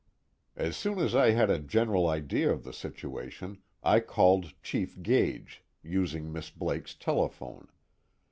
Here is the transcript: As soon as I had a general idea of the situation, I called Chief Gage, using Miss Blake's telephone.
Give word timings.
As 0.55 0.75
soon 0.75 0.97
as 0.97 1.13
I 1.13 1.29
had 1.29 1.51
a 1.51 1.59
general 1.59 2.07
idea 2.07 2.51
of 2.51 2.63
the 2.63 2.73
situation, 2.73 3.59
I 3.83 3.99
called 3.99 4.53
Chief 4.63 4.99
Gage, 5.03 5.63
using 5.83 6.33
Miss 6.33 6.49
Blake's 6.49 6.95
telephone. 6.95 7.67